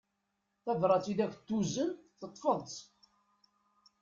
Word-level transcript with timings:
Tabrat 0.63 1.05
i 1.11 1.13
ak-d-tuzen 1.25 1.89
teṭṭfeḍ-tt. 2.19 2.75